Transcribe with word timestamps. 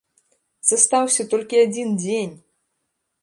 Застаўся 0.69 1.27
толькі 1.35 1.61
адзін 1.65 1.89
дзень! 2.05 2.35